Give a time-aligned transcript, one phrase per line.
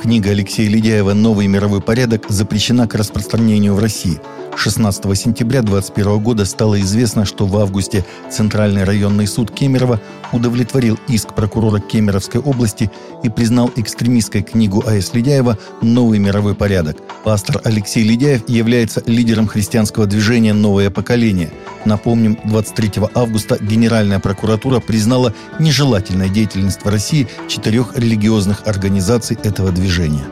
[0.00, 4.20] Книга Алексея Ледяева «Новый мировой порядок» запрещена к распространению в России.
[4.58, 10.00] 16 сентября 2021 года стало известно, что в августе Центральный районный суд Кемерово
[10.32, 12.90] удовлетворил иск прокурора Кемеровской области
[13.22, 15.14] и признал экстремистской книгу А.С.
[15.14, 16.96] Ледяева «Новый мировой порядок».
[17.22, 21.52] Пастор Алексей Ледяев является лидером христианского движения «Новое поколение».
[21.84, 30.24] Напомним, 23 августа Генеральная прокуратура признала нежелательной деятельность в России четырех религиозных организаций этого движения.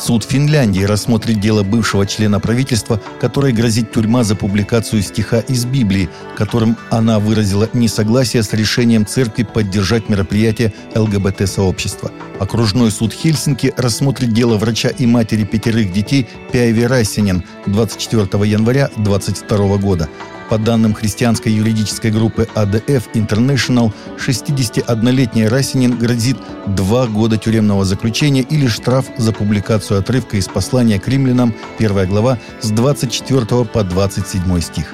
[0.00, 6.08] Суд Финляндии рассмотрит дело бывшего члена правительства, которой грозит тюрьма за публикацию стиха из Библии,
[6.38, 12.10] которым она выразила несогласие с решением церкви поддержать мероприятие ЛГБТ-сообщества.
[12.38, 19.76] Окружной суд Хельсинки рассмотрит дело врача и матери пятерых детей Пяеви Рассинен 24 января 2022
[19.76, 20.08] года.
[20.50, 28.66] По данным христианской юридической группы АДФ International, 61-летний Расинин грозит два года тюремного заключения или
[28.66, 34.92] штраф за публикацию отрывка из послания к римлянам, 1 глава, с 24 по 27 стих.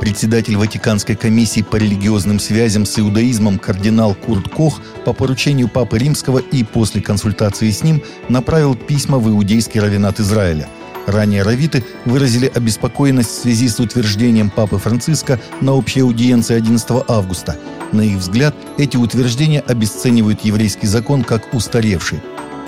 [0.00, 6.38] Председатель Ватиканской комиссии по религиозным связям с иудаизмом кардинал Курт Кох по поручению Папы Римского
[6.38, 10.70] и после консультации с ним направил письма в иудейский равенат Израиля–
[11.06, 17.56] Ранее равиты выразили обеспокоенность в связи с утверждением Папы Франциска на общей аудиенции 11 августа.
[17.92, 22.20] На их взгляд, эти утверждения обесценивают еврейский закон как устаревший.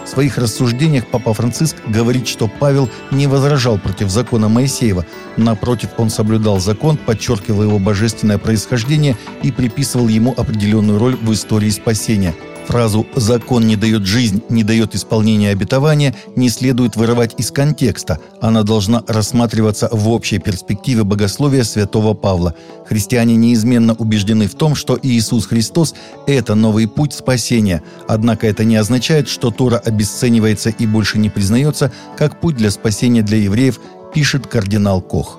[0.05, 5.05] В своих рассуждениях Папа Франциск говорит, что Павел не возражал против закона Моисеева.
[5.37, 11.71] Напротив, он соблюдал закон, подчеркивал его божественное происхождение и приписывал ему определенную роль в истории
[11.71, 12.35] спасения–
[12.69, 18.19] Фразу «закон не дает жизнь, не дает исполнения обетования» не следует вырывать из контекста.
[18.43, 22.55] Она должна рассматриваться в общей перспективе богословия святого Павла.
[22.87, 25.95] Христиане неизменно убеждены в том, что Иисус Христос–
[26.27, 27.83] это новый путь спасения.
[28.07, 33.23] Однако это не означает, что Тора обесценивается и больше не признается как путь для спасения
[33.23, 33.81] для евреев,
[34.13, 35.39] пишет кардинал Кох.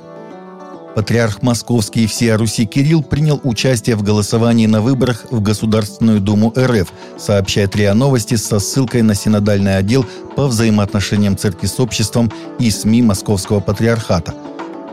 [0.96, 6.54] Патриарх Московский и всея Руси Кирилл принял участие в голосовании на выборах в Государственную Думу
[6.58, 10.06] РФ, сообщает РИА Новости со ссылкой на синодальный отдел
[10.36, 14.34] по взаимоотношениям церкви с обществом и СМИ Московского Патриархата.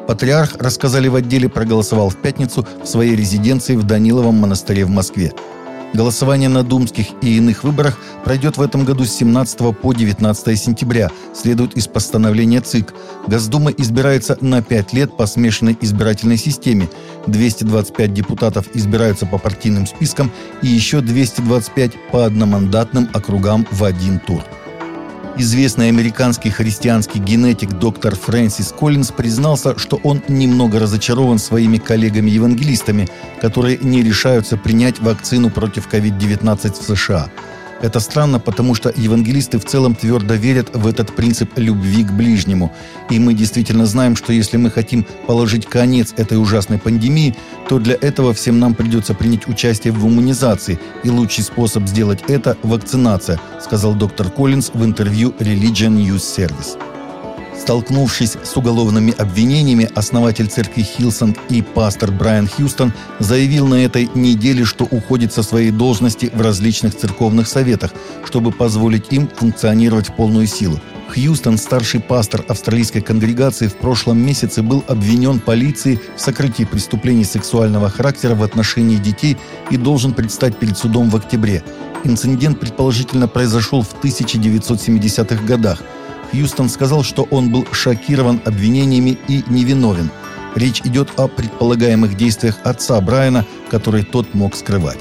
[0.06, 5.32] Патриарх, рассказали в отделе, проголосовал в пятницу в своей резиденции в Даниловом монастыре в Москве.
[5.94, 11.10] Голосование на думских и иных выборах пройдет в этом году с 17 по 19 сентября,
[11.34, 12.92] следует из постановления ЦИК.
[13.26, 16.88] Госдума избирается на 5 лет по смешанной избирательной системе.
[17.26, 20.30] 225 депутатов избираются по партийным спискам
[20.62, 24.42] и еще 225 по одномандатным округам в один тур.
[25.38, 33.08] Известный американский христианский генетик доктор Фрэнсис Коллинз признался, что он немного разочарован своими коллегами-евангелистами,
[33.42, 37.28] которые не решаются принять вакцину против COVID-19 в США–
[37.82, 42.72] это странно, потому что евангелисты в целом твердо верят в этот принцип любви к ближнему.
[43.10, 47.36] И мы действительно знаем, что если мы хотим положить конец этой ужасной пандемии,
[47.68, 50.78] то для этого всем нам придется принять участие в иммунизации.
[51.04, 56.95] И лучший способ сделать это– вакцинация, сказал доктор Коллинз в интервью Religion News Service.
[57.60, 64.64] Столкнувшись с уголовными обвинениями, основатель церкви Hillsong и пастор Брайан Хьюстон заявил на этой неделе,
[64.64, 67.92] что уходит со своей должности в различных церковных советах,
[68.24, 70.80] чтобы позволить им функционировать в полную силу.
[71.08, 77.88] Хьюстон, старший пастор австралийской конгрегации, в прошлом месяце был обвинен полицией в сокрытии преступлений сексуального
[77.88, 79.36] характера в отношении детей
[79.70, 81.62] и должен предстать перед судом в октябре.
[82.04, 85.82] Инцидент предположительно произошел в 1970-х годах–
[86.30, 90.10] Хьюстон сказал, что он был шокирован обвинениями и невиновен.
[90.54, 95.00] Речь идет о предполагаемых действиях отца Брайана, которые тот мог скрывать.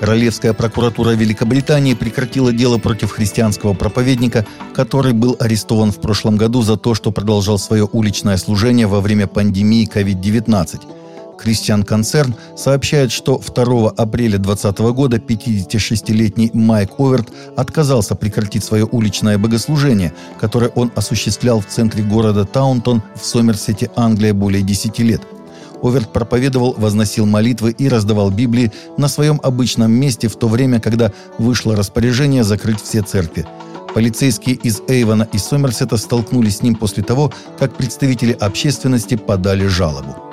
[0.00, 6.78] Королевская прокуратура Великобритании прекратила дело против христианского проповедника, который был арестован в прошлом году за
[6.78, 10.99] то, что продолжал свое уличное служение во время пандемии COVID-19.
[11.42, 19.38] Christian Концерн сообщает, что 2 апреля 2020 года 56-летний Майк Оверт отказался прекратить свое уличное
[19.38, 25.22] богослужение, которое он осуществлял в центре города Таунтон в Сомерсете, Англия, более 10 лет.
[25.82, 31.10] Оверт проповедовал, возносил молитвы и раздавал Библии на своем обычном месте в то время, когда
[31.38, 33.46] вышло распоряжение закрыть все церкви.
[33.94, 40.29] Полицейские из Эйвона и Сомерсета столкнулись с ним после того, как представители общественности подали жалобу.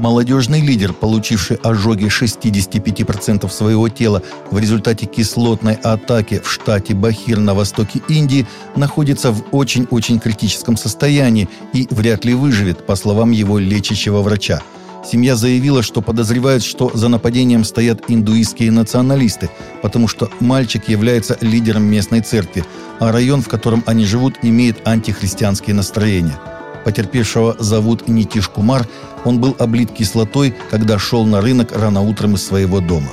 [0.00, 7.52] Молодежный лидер, получивший ожоги 65% своего тела в результате кислотной атаки в штате Бахир на
[7.52, 14.22] востоке Индии, находится в очень-очень критическом состоянии и вряд ли выживет, по словам его лечащего
[14.22, 14.62] врача.
[15.04, 19.50] Семья заявила, что подозревает, что за нападением стоят индуистские националисты,
[19.82, 22.64] потому что мальчик является лидером местной церкви,
[23.00, 26.38] а район, в котором они живут, имеет антихристианские настроения.
[26.84, 28.86] Потерпевшего зовут Нитиш Кумар,
[29.24, 33.10] он был облит кислотой, когда шел на рынок рано утром из своего дома.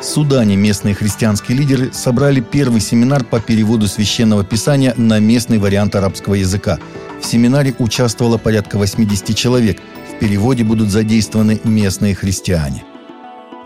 [0.00, 5.94] В Судане местные христианские лидеры собрали первый семинар по переводу священного писания на местный вариант
[5.94, 6.80] арабского языка.
[7.20, 9.80] В семинаре участвовало порядка 80 человек.
[10.10, 12.82] В переводе будут задействованы местные христиане.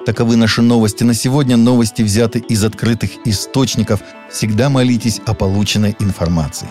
[0.04, 1.56] Таковы наши новости на сегодня.
[1.56, 4.00] Новости взяты из открытых источников.
[4.30, 6.68] Всегда молитесь о полученной информации.